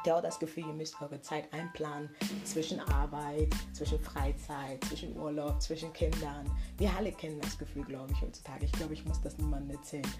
Habt 0.00 0.06
ihr 0.06 0.16
auch 0.16 0.22
das 0.22 0.38
Gefühl, 0.38 0.66
ihr 0.66 0.72
müsst 0.72 0.98
eure 1.02 1.20
Zeit 1.20 1.52
einplanen 1.52 2.08
zwischen 2.44 2.80
Arbeit, 2.80 3.52
zwischen 3.74 4.00
Freizeit, 4.00 4.82
zwischen 4.84 5.14
Urlaub, 5.14 5.60
zwischen 5.60 5.92
Kindern? 5.92 6.50
Wir 6.78 6.90
alle 6.96 7.12
kennen 7.12 7.38
das 7.38 7.58
Gefühl, 7.58 7.84
glaube 7.84 8.10
ich, 8.10 8.22
heutzutage. 8.22 8.64
Ich 8.64 8.72
glaube, 8.72 8.94
ich 8.94 9.04
muss 9.04 9.20
das 9.20 9.36
niemandem 9.36 9.76
erzählen. 9.76 10.10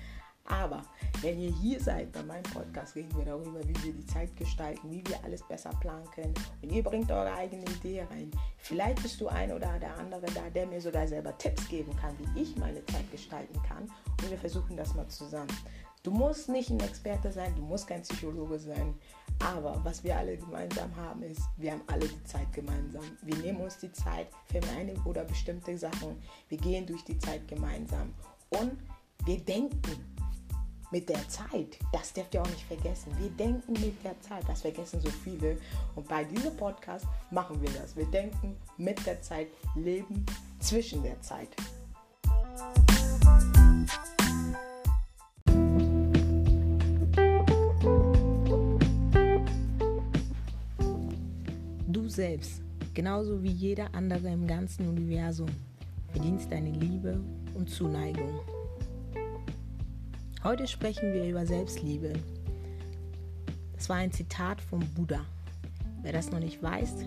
Aber 0.44 0.82
wenn 1.22 1.40
ihr 1.40 1.50
hier 1.50 1.80
seid 1.80 2.12
bei 2.12 2.22
meinem 2.22 2.42
Podcast, 2.42 2.94
reden 2.94 3.16
wir 3.16 3.24
darüber, 3.24 3.66
wie 3.66 3.82
wir 3.82 3.94
die 3.94 4.04
Zeit 4.04 4.36
gestalten, 4.36 4.90
wie 4.90 5.02
wir 5.06 5.24
alles 5.24 5.42
besser 5.48 5.70
planen 5.80 6.10
können. 6.10 6.34
Und 6.60 6.72
ihr 6.72 6.82
bringt 6.82 7.10
eure 7.10 7.32
eigene 7.32 7.64
Idee 7.64 8.02
rein. 8.02 8.30
Vielleicht 8.58 9.02
bist 9.02 9.18
du 9.18 9.28
ein 9.28 9.50
oder 9.50 9.78
der 9.78 9.96
andere 9.96 10.26
da, 10.34 10.50
der 10.50 10.66
mir 10.66 10.82
sogar 10.82 11.08
selber 11.08 11.38
Tipps 11.38 11.66
geben 11.68 11.96
kann, 11.96 12.14
wie 12.18 12.42
ich 12.42 12.54
meine 12.58 12.84
Zeit 12.84 13.10
gestalten 13.10 13.58
kann. 13.66 13.84
Und 14.20 14.30
wir 14.30 14.36
versuchen 14.36 14.76
das 14.76 14.94
mal 14.94 15.08
zusammen. 15.08 15.48
Du 16.02 16.10
musst 16.10 16.48
nicht 16.48 16.70
ein 16.70 16.80
Experte 16.80 17.30
sein, 17.30 17.54
du 17.56 17.62
musst 17.62 17.86
kein 17.86 18.02
Psychologe 18.02 18.58
sein. 18.58 18.94
Aber 19.44 19.80
was 19.82 20.04
wir 20.04 20.16
alle 20.16 20.36
gemeinsam 20.36 20.94
haben, 20.96 21.22
ist, 21.22 21.42
wir 21.56 21.72
haben 21.72 21.82
alle 21.86 22.06
die 22.06 22.24
Zeit 22.24 22.52
gemeinsam. 22.52 23.04
Wir 23.22 23.36
nehmen 23.36 23.60
uns 23.60 23.78
die 23.78 23.92
Zeit 23.92 24.28
für 24.46 24.60
eine 24.76 24.94
oder 25.04 25.24
bestimmte 25.24 25.76
Sachen. 25.78 26.22
Wir 26.48 26.58
gehen 26.58 26.86
durch 26.86 27.04
die 27.04 27.18
Zeit 27.18 27.48
gemeinsam. 27.48 28.14
Und 28.50 28.72
wir 29.24 29.38
denken 29.38 29.80
mit 30.90 31.08
der 31.08 31.26
Zeit. 31.28 31.78
Das 31.92 32.12
dürft 32.12 32.34
ihr 32.34 32.42
auch 32.42 32.48
nicht 32.48 32.64
vergessen. 32.64 33.12
Wir 33.18 33.30
denken 33.30 33.72
mit 33.72 34.04
der 34.04 34.20
Zeit. 34.20 34.44
Das 34.48 34.62
vergessen 34.62 35.00
so 35.00 35.08
viele. 35.08 35.56
Und 35.94 36.06
bei 36.08 36.24
diesem 36.24 36.56
Podcast 36.56 37.06
machen 37.30 37.60
wir 37.62 37.70
das. 37.70 37.96
Wir 37.96 38.06
denken 38.06 38.56
mit 38.76 39.04
der 39.06 39.22
Zeit, 39.22 39.48
leben 39.74 40.26
zwischen 40.58 41.02
der 41.02 41.20
Zeit. 41.22 41.48
Selbst, 52.10 52.62
genauso 52.94 53.42
wie 53.42 53.52
jeder 53.52 53.94
andere 53.94 54.28
im 54.28 54.46
ganzen 54.46 54.88
Universum, 54.88 55.48
verdienst 56.12 56.50
deine 56.50 56.70
Liebe 56.70 57.20
und 57.54 57.70
Zuneigung. 57.70 58.40
Heute 60.42 60.66
sprechen 60.66 61.12
wir 61.12 61.28
über 61.28 61.46
Selbstliebe. 61.46 62.12
Das 63.74 63.88
war 63.88 63.96
ein 63.96 64.12
Zitat 64.12 64.60
vom 64.60 64.80
Buddha. 64.94 65.20
Wer 66.02 66.12
das 66.12 66.30
noch 66.30 66.40
nicht 66.40 66.62
weiß 66.62 67.04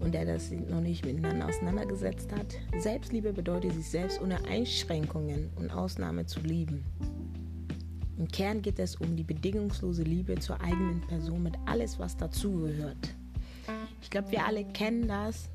und 0.00 0.14
der 0.14 0.24
das 0.24 0.50
noch 0.50 0.80
nicht 0.80 1.04
miteinander 1.04 1.48
auseinandergesetzt 1.48 2.32
hat, 2.32 2.56
Selbstliebe 2.80 3.32
bedeutet, 3.32 3.74
sich 3.74 3.88
selbst 3.88 4.20
ohne 4.20 4.44
Einschränkungen 4.44 5.50
und 5.56 5.70
Ausnahme 5.70 6.26
zu 6.26 6.40
lieben. 6.40 6.84
Im 8.16 8.28
Kern 8.28 8.62
geht 8.62 8.78
es 8.78 8.96
um 8.96 9.16
die 9.16 9.24
bedingungslose 9.24 10.04
Liebe 10.04 10.36
zur 10.38 10.60
eigenen 10.60 11.00
Person 11.00 11.42
mit 11.42 11.54
alles, 11.66 11.98
was 11.98 12.16
dazugehört. 12.16 13.14
Ich 14.02 14.10
glaube, 14.10 14.30
wir 14.30 14.44
alle 14.44 14.64
kennen 14.64 15.08
das. 15.08 15.48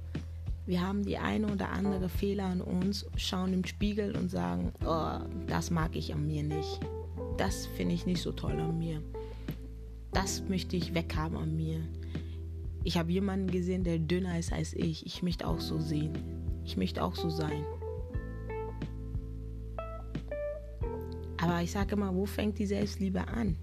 Wir 0.65 0.81
haben 0.81 1.03
die 1.03 1.17
eine 1.17 1.47
oder 1.47 1.69
andere 1.69 2.09
Fehler 2.09 2.45
an 2.45 2.61
uns, 2.61 3.05
schauen 3.15 3.53
im 3.53 3.65
Spiegel 3.65 4.17
und 4.17 4.29
sagen, 4.29 4.73
oh, 4.85 5.19
das 5.47 5.69
mag 5.69 5.95
ich 5.95 6.13
an 6.13 6.25
mir 6.25 6.43
nicht 6.43 6.79
das 7.37 7.67
finde 7.67 7.95
ich 7.95 8.05
nicht 8.05 8.21
so 8.21 8.31
toll 8.31 8.59
an 8.59 8.77
mir. 8.77 9.01
Das 10.11 10.43
möchte 10.49 10.75
ich 10.75 10.93
weghaben 10.93 11.37
an 11.37 11.55
mir. 11.55 11.79
Ich 12.83 12.97
habe 12.97 13.11
jemanden 13.11 13.51
gesehen, 13.51 13.83
der 13.83 13.99
dünner 13.99 14.39
ist 14.39 14.51
als 14.51 14.73
ich. 14.73 15.05
Ich 15.05 15.21
möchte 15.21 15.47
auch 15.47 15.59
so 15.59 15.79
sehen. 15.79 16.13
Ich 16.65 16.77
möchte 16.77 17.03
auch 17.03 17.15
so 17.15 17.29
sein. 17.29 17.63
Aber 21.39 21.61
ich 21.61 21.71
sage 21.71 21.95
immer, 21.95 22.15
wo 22.15 22.25
fängt 22.25 22.57
die 22.57 22.65
Selbstliebe 22.65 23.27
an? 23.27 23.57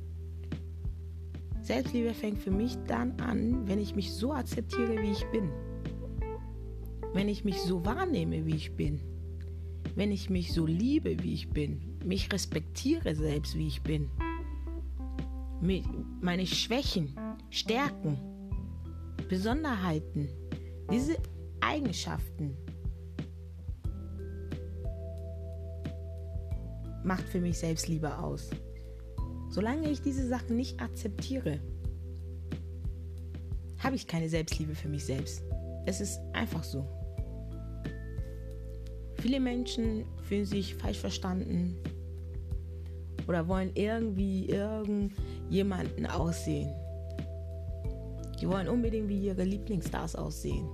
Selbstliebe 1.64 2.14
fängt 2.14 2.38
für 2.38 2.50
mich 2.50 2.76
dann 2.86 3.18
an, 3.20 3.66
wenn 3.66 3.80
ich 3.80 3.96
mich 3.96 4.12
so 4.12 4.32
akzeptiere, 4.32 5.02
wie 5.02 5.10
ich 5.10 5.24
bin. 5.32 5.50
Wenn 7.12 7.28
ich 7.28 7.44
mich 7.44 7.60
so 7.60 7.84
wahrnehme, 7.84 8.46
wie 8.46 8.54
ich 8.54 8.76
bin. 8.76 9.00
Wenn 9.96 10.12
ich 10.12 10.30
mich 10.30 10.52
so 10.52 10.66
liebe, 10.66 11.22
wie 11.22 11.34
ich 11.34 11.50
bin 11.50 11.94
mich 12.04 12.32
respektiere 12.32 13.14
selbst, 13.14 13.56
wie 13.56 13.66
ich 13.66 13.82
bin. 13.82 14.10
Meine 16.20 16.46
Schwächen, 16.46 17.14
Stärken, 17.50 18.18
Besonderheiten, 19.28 20.28
diese 20.90 21.16
Eigenschaften 21.60 22.56
macht 27.02 27.26
für 27.28 27.40
mich 27.40 27.58
Selbstliebe 27.58 28.18
aus. 28.18 28.50
Solange 29.54 29.88
ich 29.88 30.02
diese 30.02 30.26
Sachen 30.26 30.56
nicht 30.56 30.80
akzeptiere, 30.80 31.60
habe 33.78 33.94
ich 33.94 34.08
keine 34.08 34.28
Selbstliebe 34.28 34.74
für 34.74 34.88
mich 34.88 35.04
selbst. 35.04 35.44
Es 35.86 36.00
ist 36.00 36.18
einfach 36.32 36.64
so. 36.64 36.84
Viele 39.18 39.38
Menschen 39.38 40.06
fühlen 40.24 40.44
sich 40.44 40.74
falsch 40.74 40.98
verstanden, 40.98 41.76
oder 43.28 43.46
wollen 43.46 43.70
irgendwie 43.74 44.48
irgendjemanden 44.48 46.06
aussehen. 46.06 46.74
Die 48.40 48.48
wollen 48.48 48.66
unbedingt 48.66 49.08
wie 49.08 49.26
ihre 49.26 49.44
Lieblingsstars 49.44 50.16
aussehen. 50.16 50.68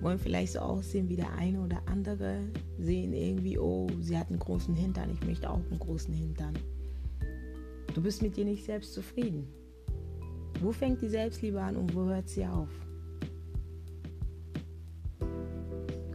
Wollen 0.00 0.18
vielleicht 0.18 0.54
so 0.54 0.60
aussehen 0.60 1.10
wie 1.10 1.16
der 1.16 1.30
eine 1.34 1.60
oder 1.60 1.82
andere. 1.84 2.38
Sehen 2.78 3.12
irgendwie, 3.12 3.58
oh, 3.58 3.86
sie 4.00 4.16
hat 4.16 4.30
einen 4.30 4.38
großen 4.38 4.74
Hintern, 4.74 5.10
ich 5.10 5.26
möchte 5.26 5.50
auch 5.50 5.60
einen 5.70 5.78
großen 5.78 6.14
Hintern. 6.14 6.54
Du 7.94 8.02
bist 8.02 8.22
mit 8.22 8.36
dir 8.36 8.44
nicht 8.44 8.64
selbst 8.64 8.92
zufrieden. 8.92 9.46
Wo 10.60 10.72
fängt 10.72 11.00
die 11.00 11.08
Selbstliebe 11.08 11.60
an 11.60 11.76
und 11.76 11.94
wo 11.94 12.04
hört 12.06 12.28
sie 12.28 12.44
auf? 12.44 12.68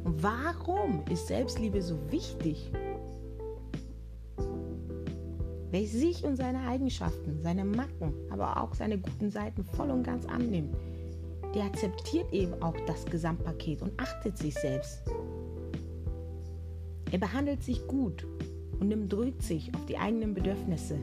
Und 0.03 0.21
warum 0.21 1.05
ist 1.09 1.27
Selbstliebe 1.27 1.81
so 1.81 1.97
wichtig? 2.11 2.69
Wer 5.71 5.85
sich 5.85 6.25
und 6.25 6.35
seine 6.35 6.59
Eigenschaften, 6.67 7.41
seine 7.41 7.63
Macken, 7.63 8.13
aber 8.29 8.61
auch 8.61 8.73
seine 8.73 8.97
guten 8.97 9.31
Seiten 9.31 9.63
voll 9.63 9.89
und 9.89 10.03
ganz 10.03 10.25
annimmt, 10.25 10.75
der 11.55 11.63
akzeptiert 11.63 12.33
eben 12.33 12.61
auch 12.61 12.75
das 12.87 13.05
Gesamtpaket 13.05 13.81
und 13.81 13.91
achtet 13.97 14.37
sich 14.37 14.55
selbst. 14.55 15.03
Er 17.11 17.19
behandelt 17.19 17.63
sich 17.63 17.87
gut 17.87 18.27
und 18.79 18.89
nimmt 18.89 19.13
Rücksicht 19.13 19.73
auf 19.75 19.85
die 19.85 19.97
eigenen 19.97 20.33
Bedürfnisse. 20.33 20.99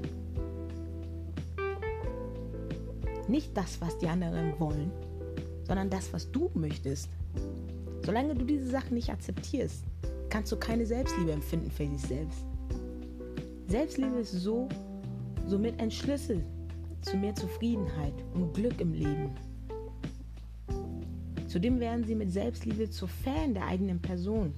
Nicht 3.29 3.57
das, 3.57 3.81
was 3.81 3.99
die 3.99 4.09
anderen 4.09 4.59
wollen, 4.59 4.91
sondern 5.65 5.91
das, 5.91 6.13
was 6.13 6.31
du 6.31 6.51
möchtest. 6.55 7.09
Solange 8.05 8.35
du 8.35 8.45
diese 8.45 8.69
Sachen 8.69 8.95
nicht 8.95 9.11
akzeptierst, 9.11 9.83
kannst 10.29 10.53
du 10.53 10.57
keine 10.57 10.87
Selbstliebe 10.87 11.33
empfinden 11.33 11.71
für 11.71 11.87
dich 11.87 12.03
selbst. 12.03 12.45
Selbstliebe 13.69 14.19
ist 14.19 14.33
so, 14.33 14.69
somit 15.47 15.81
ein 15.81 15.91
Schlüssel 15.91 16.45
zu 17.01 17.17
mehr 17.17 17.35
Zufriedenheit 17.35 18.15
und 18.35 18.55
Glück 18.55 18.81
im 18.81 18.93
Leben. 18.93 19.31
Zudem 21.49 21.81
werden 21.81 22.05
sie 22.05 22.15
mit 22.15 22.31
Selbstliebe 22.33 22.91
zu 22.91 23.07
Fan 23.07 23.55
der 23.55 23.67
eigenen 23.67 24.01
Person. 24.01 24.53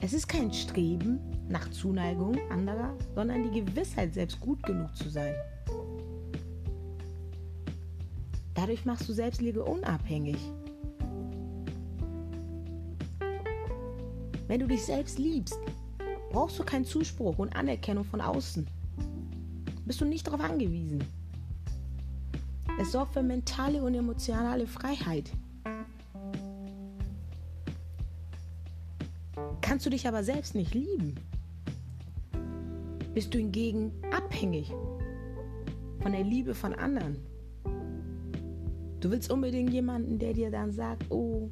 Es 0.00 0.12
ist 0.12 0.28
kein 0.28 0.52
Streben 0.52 1.18
nach 1.48 1.70
Zuneigung 1.70 2.36
anderer, 2.50 2.92
sondern 3.14 3.44
die 3.44 3.60
Gewissheit, 3.60 4.12
selbst 4.12 4.40
gut 4.40 4.62
genug 4.62 4.94
zu 4.94 5.08
sein. 5.08 5.34
Dadurch 8.56 8.86
machst 8.86 9.06
du 9.06 9.12
Selbstliebe 9.12 9.62
unabhängig. 9.62 10.38
Wenn 14.48 14.60
du 14.60 14.66
dich 14.66 14.82
selbst 14.82 15.18
liebst, 15.18 15.58
brauchst 16.30 16.58
du 16.58 16.64
keinen 16.64 16.86
Zuspruch 16.86 17.38
und 17.38 17.54
Anerkennung 17.54 18.04
von 18.04 18.22
außen. 18.22 18.66
Bist 19.84 20.00
du 20.00 20.06
nicht 20.06 20.26
darauf 20.26 20.40
angewiesen. 20.40 21.04
Es 22.80 22.92
sorgt 22.92 23.12
für 23.12 23.22
mentale 23.22 23.82
und 23.82 23.94
emotionale 23.94 24.66
Freiheit. 24.66 25.30
Kannst 29.60 29.84
du 29.84 29.90
dich 29.90 30.08
aber 30.08 30.24
selbst 30.24 30.54
nicht 30.54 30.72
lieben, 30.74 31.14
bist 33.12 33.34
du 33.34 33.38
hingegen 33.38 33.92
abhängig 34.12 34.72
von 36.00 36.12
der 36.12 36.24
Liebe 36.24 36.54
von 36.54 36.72
anderen. 36.72 37.16
Du 39.00 39.10
willst 39.10 39.30
unbedingt 39.30 39.72
jemanden, 39.72 40.18
der 40.18 40.32
dir 40.32 40.50
dann 40.50 40.72
sagt, 40.72 41.10
oh, 41.10 41.50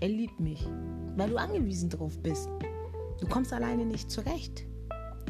er 0.00 0.08
liebt 0.08 0.40
mich, 0.40 0.66
weil 1.16 1.30
du 1.30 1.36
angewiesen 1.36 1.90
drauf 1.90 2.18
bist. 2.22 2.48
Du 3.20 3.26
kommst 3.26 3.52
alleine 3.52 3.84
nicht 3.84 4.10
zurecht, 4.10 4.64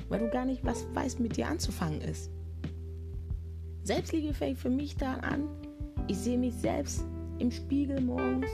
weil 0.08 0.20
du 0.20 0.30
gar 0.30 0.44
nicht 0.44 0.64
was 0.64 0.86
weißt, 0.94 1.20
mit 1.20 1.36
dir 1.36 1.48
anzufangen 1.48 2.00
ist. 2.00 2.30
Selbstliebe 3.82 4.34
fängt 4.34 4.58
für 4.58 4.70
mich 4.70 4.96
dann 4.96 5.20
an, 5.20 5.48
ich 6.08 6.18
sehe 6.18 6.38
mich 6.38 6.54
selbst 6.54 7.04
im 7.38 7.50
Spiegel 7.50 8.00
morgens 8.00 8.50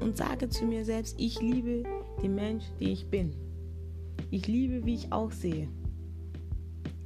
und 0.00 0.16
sage 0.16 0.48
zu 0.48 0.64
mir 0.64 0.84
selbst, 0.84 1.18
ich 1.18 1.40
liebe 1.40 1.82
den 2.22 2.34
Mensch, 2.34 2.64
den 2.80 2.88
ich 2.88 3.08
bin. 3.08 3.34
Ich 4.30 4.46
liebe, 4.46 4.84
wie 4.84 4.94
ich 4.94 5.12
aussehe. 5.12 5.68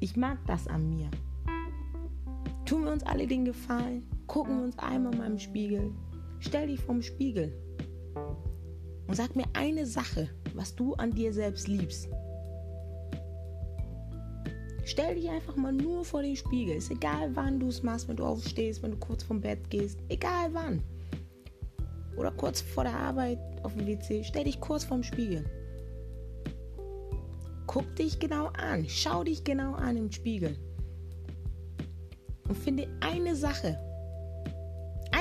Ich 0.01 0.17
mag 0.17 0.39
das 0.47 0.67
an 0.69 0.89
mir. 0.89 1.11
Tun 2.65 2.85
wir 2.85 2.93
uns 2.93 3.03
alle 3.03 3.27
den 3.27 3.45
Gefallen, 3.45 4.07
gucken 4.29 4.59
wir 4.59 4.65
uns 4.65 4.79
einmal 4.79 5.17
mal 5.17 5.27
im 5.27 5.39
Spiegel. 5.39 5.91
Stell 6.39 6.69
dich 6.69 6.79
vorm 6.79 7.03
Spiegel 7.03 7.53
und 9.09 9.17
sag 9.17 9.35
mir 9.35 9.47
eine 9.55 9.87
Sache, 9.87 10.29
was 10.55 10.77
du 10.77 10.95
an 10.95 11.13
dir 11.13 11.33
selbst 11.33 11.67
liebst. 11.67 12.09
Stell 14.85 15.17
dich 15.17 15.29
einfach 15.29 15.57
mal 15.57 15.73
nur 15.73 16.05
vor 16.05 16.23
den 16.23 16.37
Spiegel. 16.37 16.77
Ist 16.77 16.91
egal, 16.91 17.35
wann 17.35 17.59
du 17.59 17.69
es 17.69 17.83
machst, 17.83 18.09
wenn 18.09 18.17
du 18.17 18.25
aufstehst, 18.25 18.83
wenn 18.83 18.93
du 18.93 18.97
kurz 18.99 19.23
vom 19.23 19.41
Bett 19.41 19.69
gehst. 19.71 19.99
Egal 20.09 20.53
wann. 20.53 20.83
Oder 22.17 22.31
kurz 22.31 22.61
vor 22.61 22.85
der 22.85 22.97
Arbeit 22.97 23.39
auf 23.63 23.75
dem 23.75 23.87
WC. 23.87 24.25
Stell 24.25 24.45
dich 24.45 24.61
kurz 24.61 24.85
vorm 24.85 25.03
Spiegel. 25.03 25.45
Guck 27.67 27.95
dich 27.97 28.19
genau 28.19 28.47
an. 28.47 28.87
Schau 28.89 29.25
dich 29.25 29.45
genau 29.45 29.75
an 29.75 29.97
im 29.97 30.11
Spiegel. 30.11 30.57
Und 32.49 32.57
finde 32.57 32.89
eine 33.01 33.37
Sache. 33.37 33.79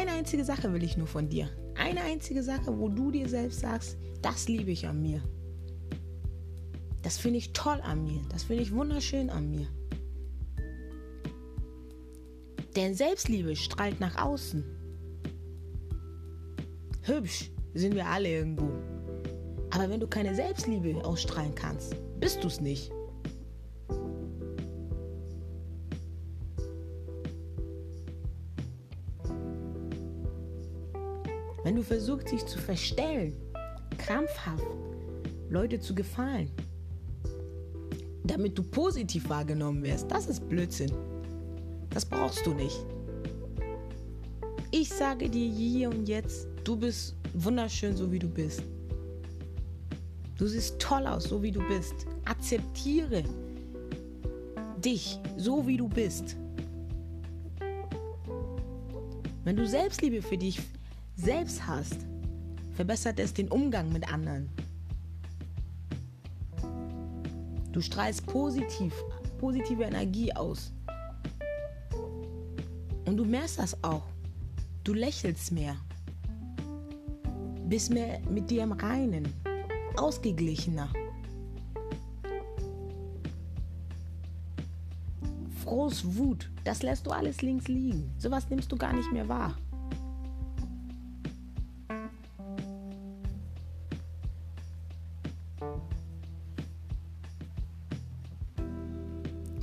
Eine 0.08 0.20
einzige 0.20 0.46
Sache 0.46 0.72
will 0.72 0.84
ich 0.84 0.96
nur 0.96 1.06
von 1.06 1.28
dir. 1.28 1.50
Eine 1.76 2.00
einzige 2.00 2.42
Sache, 2.42 2.80
wo 2.80 2.88
du 2.88 3.12
dir 3.12 3.28
selbst 3.28 3.60
sagst, 3.60 3.98
das 4.22 4.48
liebe 4.48 4.72
ich 4.72 4.88
an 4.88 5.02
mir. 5.02 5.22
Das 7.02 7.18
finde 7.18 7.40
ich 7.40 7.52
toll 7.52 7.82
an 7.84 8.06
mir. 8.06 8.22
Das 8.30 8.44
finde 8.44 8.64
ich 8.64 8.74
wunderschön 8.74 9.30
an 9.30 9.52
mir. 9.52 9.68
Denn 12.78 12.96
Selbstliebe 12.96 13.54
strahlt 13.58 14.00
nach 14.00 14.16
außen. 14.16 14.64
Hübsch 17.02 17.52
sind 17.74 17.94
wir 17.94 18.08
alle 18.08 18.30
irgendwo. 18.30 18.72
Aber 19.72 19.90
wenn 19.90 20.00
du 20.00 20.08
keine 20.08 20.34
Selbstliebe 20.34 21.04
ausstrahlen 21.04 21.54
kannst, 21.54 21.98
bist 22.22 22.42
du 22.46 22.48
es 22.48 22.62
nicht. 22.62 22.94
Du 31.78 31.84
versuchst, 31.84 32.32
dich 32.32 32.44
zu 32.44 32.58
verstellen, 32.58 33.34
krampfhaft, 34.00 34.66
Leute 35.48 35.80
zu 35.80 35.94
gefallen, 35.94 36.50
damit 38.24 38.58
du 38.58 38.64
positiv 38.64 39.30
wahrgenommen 39.30 39.84
wirst. 39.84 40.10
Das 40.10 40.26
ist 40.26 40.50
Blödsinn. 40.50 40.92
Das 41.92 42.04
brauchst 42.04 42.44
du 42.48 42.56
nicht. 42.56 42.84
Ich 44.72 44.90
sage 44.90 45.30
dir 45.30 45.48
hier 45.52 45.90
und 45.90 46.10
jetzt, 46.10 46.48
du 46.64 46.76
bist 46.76 47.16
wunderschön, 47.36 47.96
so 47.96 48.12
wie 48.12 48.20
du 48.20 48.28
bist. 48.28 48.64
Du 50.36 50.48
siehst 50.48 50.80
toll 50.80 51.06
aus, 51.06 51.26
so 51.26 51.44
wie 51.44 51.52
du 51.52 51.62
bist. 51.68 51.94
Akzeptiere 52.26 53.24
dich, 54.84 55.20
so 55.38 55.66
wie 55.68 55.78
du 55.78 55.88
bist. 55.88 56.36
Wenn 59.44 59.56
du 59.56 59.68
Selbstliebe 59.68 60.24
für 60.24 60.38
dich 60.38 60.60
selbst 61.18 61.66
hast, 61.66 61.98
verbessert 62.74 63.20
es 63.20 63.34
den 63.34 63.50
Umgang 63.50 63.92
mit 63.92 64.12
anderen. 64.12 64.50
Du 67.72 67.82
strahlst 67.82 68.26
positiv, 68.28 68.94
positive 69.40 69.84
Energie 69.84 70.34
aus. 70.34 70.72
Und 73.06 73.18
du 73.18 73.26
merkst 73.26 73.60
das 73.60 73.84
auch. 73.84 74.04
Du 74.84 74.94
lächelst 74.94 75.52
mehr. 75.52 75.76
Bist 77.68 77.92
mehr 77.92 78.20
mit 78.30 78.50
dir 78.50 78.64
im 78.64 78.72
Reinen. 78.72 79.28
Ausgeglichener. 79.98 80.90
Frohes 85.64 86.16
Wut, 86.16 86.50
das 86.64 86.84
lässt 86.84 87.06
du 87.06 87.12
alles 87.12 87.42
links 87.42 87.68
liegen. 87.68 88.10
Sowas 88.18 88.50
nimmst 88.50 88.72
du 88.72 88.78
gar 88.78 88.94
nicht 88.94 89.12
mehr 89.12 89.28
wahr. 89.28 89.58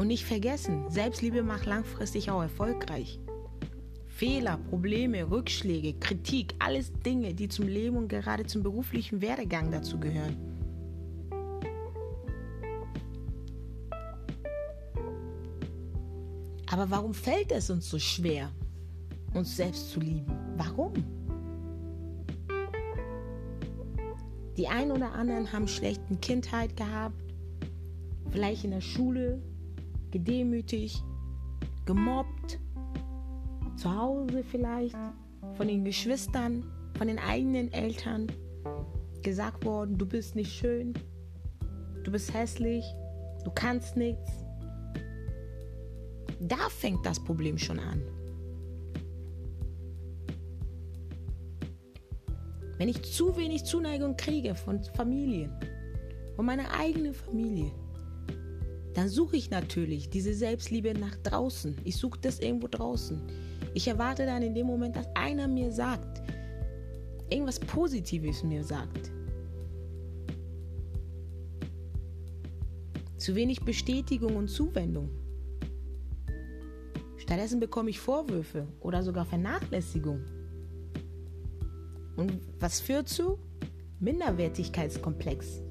Und 0.05 0.09
nicht 0.09 0.27
vergessen, 0.27 0.85
Selbstliebe 0.91 1.43
macht 1.43 1.65
langfristig 1.65 2.31
auch 2.31 2.43
erfolgreich. 2.43 3.19
Fehler, 4.06 4.59
Probleme, 4.69 5.31
Rückschläge, 5.31 5.95
Kritik, 5.95 6.55
alles 6.59 6.93
Dinge, 7.06 7.33
die 7.33 7.49
zum 7.49 7.67
Leben 7.67 7.97
und 7.97 8.09
gerade 8.09 8.45
zum 8.45 8.62
beruflichen 8.62 9.23
Werdegang 9.23 9.71
dazu 9.71 9.99
gehören. 9.99 10.37
Aber 16.71 16.91
warum 16.91 17.15
fällt 17.15 17.51
es 17.51 17.71
uns 17.71 17.89
so 17.89 17.99
schwer, 17.99 18.51
uns 19.33 19.56
selbst 19.56 19.91
zu 19.91 20.01
lieben? 20.01 20.31
Warum? 20.59 20.93
Die 24.59 24.69
einen 24.69 24.93
oder 24.93 25.12
anderen 25.15 25.51
haben 25.51 25.67
schlechten 25.67 26.21
Kindheit 26.21 26.77
gehabt, 26.77 27.17
vielleicht 28.29 28.65
in 28.65 28.73
der 28.73 28.83
Schule 28.83 29.41
gedemütigt, 30.15 31.03
gemobbt, 31.87 32.61
zu 33.77 33.93
Hause 33.93 34.45
vielleicht, 34.45 34.97
von 35.57 35.67
den 35.67 35.85
Geschwistern, 35.85 36.65
von 36.97 37.09
den 37.09 37.19
eigenen 37.19 37.73
Eltern 37.73 38.29
gesagt 39.23 39.65
worden, 39.65 39.99
du 39.99 40.07
bist 40.07 40.37
nicht 40.37 40.53
schön, 40.53 40.95
du 42.05 42.13
bist 42.13 42.33
hässlich, 42.33 42.85
du 43.45 43.51
kannst 43.51 43.97
nichts. 43.97 44.31
Da 46.41 46.69
fängt 46.69 47.05
das 47.05 47.19
Problem 47.19 47.59
schon 47.59 47.81
an. 47.81 48.01
Wenn 52.79 52.89
ich 52.89 53.03
zu 53.03 53.37
wenig 53.37 53.65
Zuneigung 53.65 54.17
kriege 54.17 54.55
von 54.55 54.81
Familien, 54.95 55.51
von 56.37 56.47
meiner 56.47 56.73
eigenen 56.79 57.15
Familie, 57.15 57.73
dann 58.94 59.08
suche 59.08 59.37
ich 59.37 59.50
natürlich 59.50 60.08
diese 60.08 60.35
Selbstliebe 60.35 60.94
nach 60.94 61.17
draußen. 61.17 61.76
Ich 61.85 61.96
suche 61.96 62.20
das 62.20 62.38
irgendwo 62.38 62.69
draußen. 62.69 63.20
Ich 63.75 63.88
erwarte 63.88 64.25
dann 64.25 64.43
in 64.43 64.55
dem 64.55 64.67
Moment, 64.67 64.94
dass 64.94 65.08
einer 65.17 65.49
mir 65.49 65.73
sagt, 65.73 66.23
irgendwas 67.29 67.58
Positives 67.58 68.44
mir 68.44 68.62
sagt. 68.62 69.11
Zu 73.17 73.35
wenig 73.35 73.62
Bestätigung 73.62 74.37
und 74.37 74.49
Zuwendung. 74.49 75.08
Stattdessen 77.17 77.58
bekomme 77.58 77.91
ich 77.91 77.99
Vorwürfe 77.99 78.69
oder 78.81 79.02
sogar 79.02 79.25
Vernachlässigung. 79.25 80.20
Und 82.17 82.39
was 82.60 82.81
führt 82.81 83.08
zu? 83.08 83.39
Minderwertigkeitskomplex. 83.98 85.64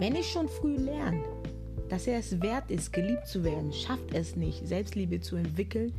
Wenn 0.00 0.16
ich 0.16 0.32
schon 0.32 0.48
früh 0.48 0.76
lerne, 0.76 1.22
dass 1.90 2.06
er 2.06 2.20
es 2.20 2.40
wert 2.40 2.70
ist, 2.70 2.90
geliebt 2.90 3.26
zu 3.26 3.44
werden, 3.44 3.70
schafft 3.70 4.14
es 4.14 4.34
nicht, 4.34 4.66
Selbstliebe 4.66 5.20
zu 5.20 5.36
entwickeln 5.36 5.92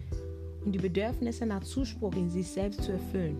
und 0.65 0.71
die 0.71 0.79
Bedürfnisse 0.79 1.45
nach 1.45 1.61
Zuspruch 1.61 2.15
in 2.15 2.27
sich 2.27 2.47
selbst 2.47 2.81
zu 2.81 2.93
erfüllen. 2.93 3.37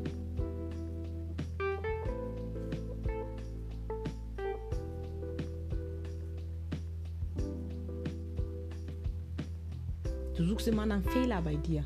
Du 10.38 10.46
suchst 10.46 10.68
immer 10.68 10.86
nach 10.86 10.98
einem 10.98 11.06
Fehler 11.06 11.42
bei 11.42 11.56
dir. 11.56 11.84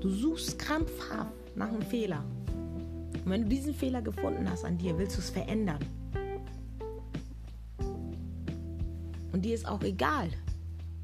Du 0.00 0.08
suchst 0.08 0.58
krampfhaft 0.58 1.30
nach 1.54 1.68
einem 1.68 1.82
Fehler. 1.82 2.24
Und 3.24 3.30
wenn 3.30 3.42
du 3.42 3.48
diesen 3.48 3.74
Fehler 3.74 4.02
gefunden 4.02 4.50
hast 4.50 4.64
an 4.64 4.76
dir, 4.76 4.98
willst 4.98 5.16
du 5.16 5.20
es 5.20 5.30
verändern. 5.30 5.78
Und 9.40 9.46
dir 9.46 9.54
ist 9.54 9.66
auch 9.66 9.82
egal, 9.82 10.28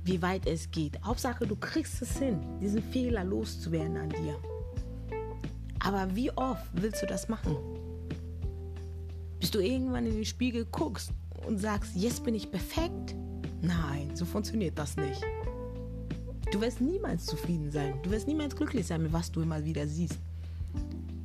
wie 0.04 0.20
weit 0.20 0.46
es 0.46 0.70
geht. 0.70 1.02
Hauptsache, 1.02 1.46
du 1.46 1.56
kriegst 1.56 2.02
es 2.02 2.18
hin, 2.18 2.38
diesen 2.60 2.82
Fehler 2.82 3.24
loszuwerden 3.24 3.96
an 3.96 4.10
dir. 4.10 4.38
Aber 5.78 6.14
wie 6.14 6.30
oft 6.32 6.66
willst 6.74 7.00
du 7.00 7.06
das 7.06 7.30
machen? 7.30 7.56
Bis 9.40 9.50
du 9.52 9.60
irgendwann 9.60 10.04
in 10.04 10.16
den 10.16 10.26
Spiegel 10.26 10.66
guckst 10.66 11.12
und 11.46 11.56
sagst, 11.56 11.96
jetzt 11.96 12.24
bin 12.24 12.34
ich 12.34 12.50
perfekt? 12.50 13.14
Nein, 13.62 14.10
so 14.12 14.26
funktioniert 14.26 14.78
das 14.78 14.98
nicht. 14.98 15.22
Du 16.52 16.60
wirst 16.60 16.82
niemals 16.82 17.24
zufrieden 17.24 17.70
sein. 17.70 17.94
Du 18.02 18.10
wirst 18.10 18.28
niemals 18.28 18.54
glücklich 18.54 18.86
sein, 18.86 19.02
mit 19.02 19.14
was 19.14 19.32
du 19.32 19.40
immer 19.40 19.64
wieder 19.64 19.86
siehst. 19.86 20.18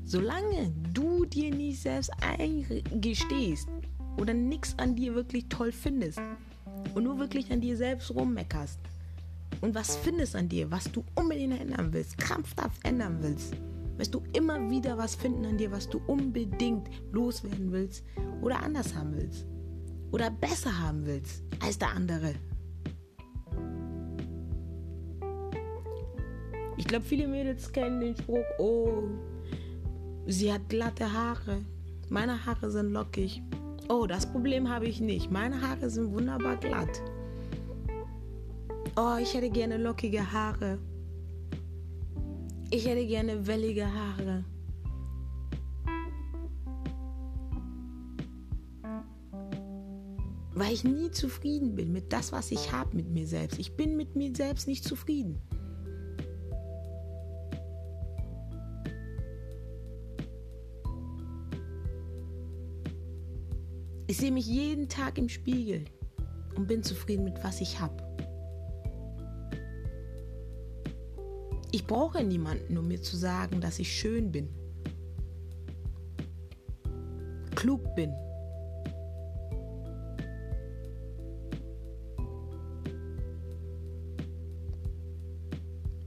Solange 0.05 0.71
du 0.93 1.25
dir 1.25 1.53
nicht 1.53 1.81
selbst 1.81 2.11
eingestehst 2.21 3.67
oder 4.17 4.33
nichts 4.33 4.79
an 4.79 4.95
dir 4.95 5.13
wirklich 5.13 5.49
toll 5.49 5.73
findest, 5.73 6.21
und 6.93 7.03
nur 7.03 7.19
wirklich 7.19 7.51
an 7.51 7.61
dir 7.61 7.77
selbst 7.77 8.13
rummeckerst 8.13 8.79
und 9.61 9.75
was 9.75 9.95
findest 9.97 10.35
an 10.35 10.49
dir, 10.49 10.71
was 10.71 10.91
du 10.91 11.03
unbedingt 11.15 11.59
ändern 11.59 11.93
willst, 11.93 12.17
krampfhaft 12.17 12.83
ändern 12.83 13.17
willst, 13.21 13.55
wirst 13.97 14.13
du 14.13 14.23
immer 14.33 14.69
wieder 14.69 14.97
was 14.97 15.15
finden 15.15 15.45
an 15.45 15.57
dir, 15.57 15.71
was 15.71 15.87
du 15.87 16.01
unbedingt 16.07 16.89
loswerden 17.11 17.71
willst 17.71 18.03
oder 18.41 18.63
anders 18.63 18.95
haben 18.95 19.13
willst. 19.15 19.45
Oder 20.11 20.31
besser 20.31 20.77
haben 20.79 21.05
willst 21.05 21.43
als 21.59 21.77
der 21.77 21.89
andere. 21.89 22.33
Ich 26.77 26.87
glaube, 26.87 27.05
viele 27.05 27.27
Mädels 27.27 27.71
kennen 27.71 28.01
den 28.01 28.17
Spruch, 28.17 28.43
oh, 28.57 29.03
sie 30.25 30.51
hat 30.51 30.67
glatte 30.67 31.13
Haare. 31.13 31.63
Meine 32.09 32.45
Haare 32.45 32.71
sind 32.71 32.91
lockig. 32.91 33.43
Oh, 33.93 34.07
das 34.07 34.25
Problem 34.25 34.69
habe 34.69 34.85
ich 34.85 35.01
nicht. 35.01 35.31
Meine 35.31 35.59
Haare 35.59 35.89
sind 35.89 36.13
wunderbar 36.13 36.55
glatt. 36.55 37.01
Oh, 38.95 39.17
ich 39.21 39.33
hätte 39.33 39.49
gerne 39.49 39.75
lockige 39.75 40.31
Haare. 40.31 40.79
Ich 42.69 42.87
hätte 42.87 43.05
gerne 43.05 43.45
wellige 43.47 43.85
Haare. 43.85 44.45
Weil 50.53 50.71
ich 50.71 50.85
nie 50.85 51.11
zufrieden 51.11 51.75
bin 51.75 51.91
mit 51.91 52.13
das, 52.13 52.31
was 52.31 52.51
ich 52.51 52.71
habe 52.71 52.95
mit 52.95 53.09
mir 53.09 53.27
selbst. 53.27 53.59
Ich 53.59 53.75
bin 53.75 53.97
mit 53.97 54.15
mir 54.15 54.33
selbst 54.33 54.69
nicht 54.69 54.85
zufrieden. 54.85 55.41
Sehe 64.21 64.31
mich 64.31 64.45
jeden 64.45 64.87
Tag 64.87 65.17
im 65.17 65.29
Spiegel 65.29 65.83
und 66.55 66.67
bin 66.67 66.83
zufrieden 66.83 67.23
mit 67.23 67.43
was 67.43 67.59
ich 67.59 67.79
habe. 67.79 68.03
Ich 71.71 71.87
brauche 71.87 72.23
niemanden, 72.23 72.77
um 72.77 72.87
mir 72.87 73.01
zu 73.01 73.17
sagen, 73.17 73.61
dass 73.61 73.79
ich 73.79 73.91
schön 73.91 74.31
bin, 74.31 74.47
klug 77.55 77.95
bin, 77.95 78.13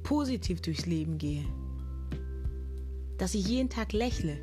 positiv 0.04 0.62
durchs 0.62 0.86
Leben 0.86 1.18
gehe, 1.18 1.44
dass 3.18 3.34
ich 3.34 3.48
jeden 3.48 3.70
Tag 3.70 3.92
lächle, 3.92 4.38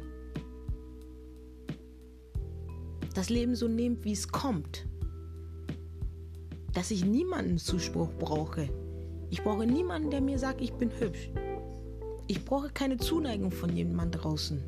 das 3.21 3.29
Leben 3.29 3.53
so 3.55 3.67
nehmt, 3.67 4.03
wie 4.03 4.13
es 4.13 4.29
kommt, 4.29 4.87
dass 6.73 6.89
ich 6.89 7.05
niemanden 7.05 7.59
Zuspruch 7.59 8.09
brauche, 8.17 8.67
ich 9.29 9.43
brauche 9.43 9.67
niemanden, 9.67 10.09
der 10.09 10.21
mir 10.21 10.39
sagt, 10.39 10.59
ich 10.59 10.73
bin 10.73 10.89
hübsch. 10.99 11.29
Ich 12.25 12.43
brauche 12.43 12.69
keine 12.71 12.97
Zuneigung 12.97 13.51
von 13.51 13.77
jemandem 13.77 14.21
draußen. 14.21 14.63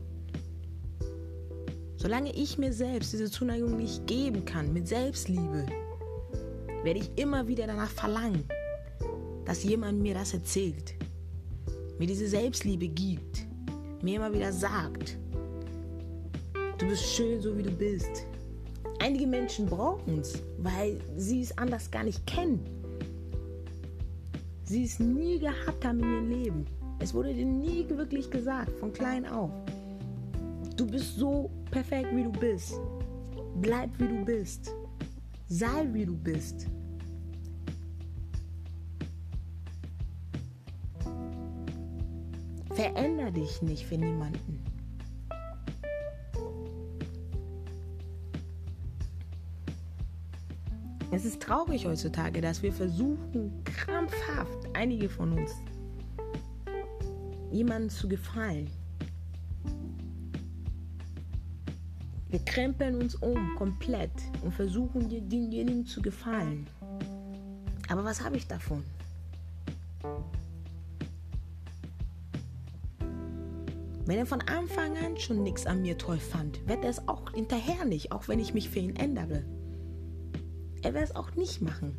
Solange 1.96 2.32
ich 2.36 2.60
mir 2.60 2.72
selbst 2.72 3.14
diese 3.14 3.32
Zuneigung 3.32 3.76
nicht 3.76 4.06
geben 4.06 4.46
kann, 4.46 4.72
mit 4.72 4.88
Selbstliebe, 4.88 5.66
werde 6.84 7.00
ich 7.00 7.10
immer 7.16 7.48
wieder 7.48 7.66
danach 7.66 7.90
verlangen, 7.90 8.44
dass 9.46 9.64
jemand 9.64 10.00
mir 10.00 10.14
das 10.14 10.32
erzählt, 10.32 10.94
mir 11.98 12.06
diese 12.06 12.28
Selbstliebe 12.28 12.88
gibt, 12.88 13.48
mir 14.04 14.18
immer 14.18 14.32
wieder 14.32 14.54
sagt, 14.54 15.18
du 16.78 16.88
bist 16.88 17.04
schön, 17.04 17.42
so 17.42 17.58
wie 17.58 17.64
du 17.64 17.72
bist. 17.72 18.28
Einige 19.04 19.28
Menschen 19.28 19.66
brauchen 19.66 20.20
es, 20.20 20.42
weil 20.58 21.00
sie 21.18 21.42
es 21.42 21.58
anders 21.58 21.92
gar 21.92 22.04
nicht 22.04 22.26
kennen 22.26 22.84
sie 24.74 24.86
es 24.86 25.00
nie 25.00 25.38
gehabt 25.38 25.86
haben 25.86 26.00
in 26.00 26.14
ihrem 26.14 26.30
Leben. 26.30 26.66
Es 27.00 27.14
wurde 27.14 27.34
dir 27.34 27.46
nie 27.46 27.88
wirklich 27.90 28.30
gesagt, 28.32 28.72
von 28.80 28.92
klein 28.92 29.26
auf. 29.28 29.52
Du 30.76 30.88
bist 30.88 31.18
so 31.18 31.52
perfekt, 31.70 32.10
wie 32.16 32.24
du 32.24 32.32
bist. 32.32 32.80
Bleib, 33.62 33.92
wie 34.00 34.08
du 34.08 34.26
bist. 34.26 34.74
Sei, 35.48 35.88
wie 35.92 36.06
du 36.06 36.18
bist. 36.18 36.68
Veränder 42.74 43.30
dich 43.30 43.62
nicht 43.62 43.86
für 43.86 43.98
niemanden. 43.98 44.73
Es 51.14 51.26
ist 51.26 51.44
traurig 51.44 51.86
heutzutage, 51.86 52.42
dass 52.42 52.64
wir 52.64 52.74
versuchen, 52.74 53.64
krampfhaft, 53.66 54.68
einige 54.74 55.08
von 55.08 55.34
uns, 55.34 55.52
jemandem 57.52 57.92
zu 57.92 58.10
gefallen. 58.10 58.68
Wir 62.32 62.40
krempeln 62.40 62.96
uns 62.96 63.14
um 63.14 63.56
komplett 63.58 64.10
und 64.42 64.56
versuchen 64.56 65.08
denjenigen 65.08 65.86
zu 65.86 66.02
gefallen. 66.02 66.66
Aber 67.90 68.04
was 68.04 68.24
habe 68.24 68.38
ich 68.38 68.48
davon? 68.48 68.84
Wenn 74.08 74.18
er 74.18 74.26
von 74.26 74.42
Anfang 74.42 74.98
an 74.98 75.16
schon 75.18 75.44
nichts 75.44 75.68
an 75.68 75.84
mir 75.84 75.96
toll 75.96 76.18
fand, 76.18 76.68
wird 76.68 76.84
er 76.84 76.90
es 76.90 77.08
auch 77.08 77.34
hinterher 77.34 77.86
nicht, 77.86 78.12
auch 78.12 78.28
wenn 78.28 78.40
ich 78.40 78.56
mich 78.56 78.68
für 78.68 78.80
ihn 78.80 78.96
ändere. 78.96 79.44
Er 80.84 80.94
wird 80.94 81.06
es 81.06 81.16
auch 81.16 81.34
nicht 81.36 81.62
machen. 81.62 81.98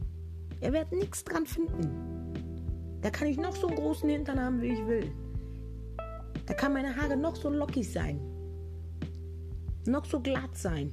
Er 0.60 0.72
wird 0.72 0.92
nichts 0.92 1.24
dran 1.24 1.46
finden. 1.46 1.90
Da 3.00 3.10
kann 3.10 3.28
ich 3.28 3.38
noch 3.38 3.56
so 3.56 3.66
einen 3.66 3.76
großen 3.76 4.08
Hintern 4.08 4.38
haben, 4.38 4.60
wie 4.60 4.72
ich 4.72 4.86
will. 4.86 5.10
Da 6.46 6.54
kann 6.54 6.74
meine 6.74 6.94
Haare 6.94 7.16
noch 7.16 7.34
so 7.34 7.48
lockig 7.48 7.90
sein. 7.90 8.20
Noch 9.86 10.04
so 10.04 10.20
glatt 10.20 10.56
sein. 10.56 10.92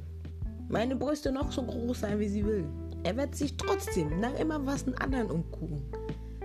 Meine 0.69 0.95
Brüste 0.95 1.31
noch 1.31 1.51
so 1.51 1.63
groß 1.63 1.99
sein, 1.99 2.19
wie 2.19 2.29
sie 2.29 2.45
will. 2.45 2.65
Er 3.03 3.17
wird 3.17 3.35
sich 3.35 3.57
trotzdem 3.57 4.21
nach 4.21 4.37
immer 4.39 4.65
was 4.65 4.85
einen 4.85 4.95
anderen 4.95 5.31
umgucken. 5.31 5.83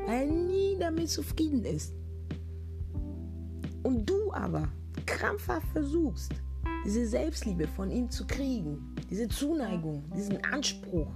Weil 0.07 0.23
er 0.23 0.27
nie 0.27 0.77
damit 0.79 1.11
zufrieden 1.11 1.65
ist. 1.65 1.95
Und 3.85 4.09
du 4.09 4.33
aber 4.33 4.69
krampfhaft 5.05 5.67
versuchst, 5.69 6.33
diese 6.85 7.07
Selbstliebe 7.07 7.69
von 7.69 7.91
ihm 7.91 8.11
zu 8.11 8.27
kriegen, 8.27 8.95
diese 9.11 9.29
Zuneigung, 9.29 10.05
diesen 10.17 10.45
Anspruch, 10.45 11.09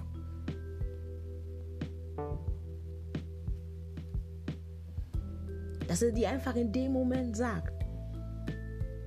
Dass 5.90 6.02
er 6.02 6.12
dir 6.12 6.28
einfach 6.28 6.54
in 6.54 6.70
dem 6.70 6.92
Moment 6.92 7.36
sagt, 7.36 7.84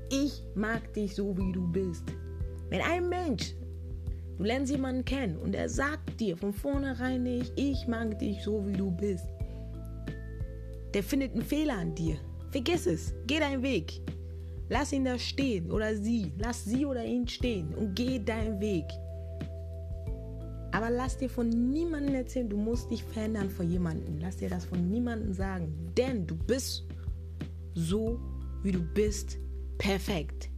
ich 0.10 0.44
mag 0.54 0.94
dich 0.94 1.16
so, 1.16 1.34
wie 1.38 1.54
du 1.54 1.66
bist. 1.72 2.04
Wenn 2.68 2.82
ein 2.82 3.08
Mensch, 3.08 3.56
du 4.38 4.44
lernst 4.44 4.70
jemanden 4.70 5.06
kennen 5.06 5.38
und 5.38 5.56
er 5.56 5.70
sagt 5.70 6.20
dir 6.20 6.36
von 6.36 6.52
vornherein 6.52 7.24
nicht, 7.24 7.54
ich 7.56 7.88
mag 7.88 8.20
dich 8.20 8.44
so, 8.44 8.68
wie 8.68 8.74
du 8.74 8.92
bist, 8.92 9.26
der 10.94 11.04
findet 11.04 11.32
einen 11.32 11.44
Fehler 11.44 11.78
an 11.78 11.96
dir. 11.96 12.18
Vergiss 12.52 12.86
es, 12.86 13.14
geh 13.28 13.40
deinen 13.40 13.64
Weg. 13.64 14.02
Lass 14.68 14.92
ihn 14.92 15.06
da 15.06 15.18
stehen 15.18 15.72
oder 15.72 15.96
sie, 15.96 16.34
lass 16.38 16.66
sie 16.66 16.86
oder 16.86 17.06
ihn 17.06 17.30
stehen 17.30 17.74
und 17.76 17.96
geh 17.96 18.20
deinen 18.20 18.60
Weg. 18.60 18.84
Aber 20.74 20.90
lass 20.90 21.18
dir 21.18 21.30
von 21.30 21.48
niemandem 21.50 22.16
erzählen, 22.16 22.50
du 22.50 22.58
musst 22.58 22.90
dich 22.90 23.04
verändern 23.04 23.50
vor 23.52 23.64
jemandem. 23.64 24.18
Lass 24.20 24.38
dir 24.38 24.50
das 24.50 24.66
von 24.66 24.90
niemandem 24.90 25.32
sagen. 25.32 25.72
Denn 25.96 26.26
du 26.26 26.36
bist 26.36 26.86
so, 27.76 28.20
wie 28.64 28.72
du 28.72 28.82
bist, 28.82 29.38
perfekt. 29.78 30.50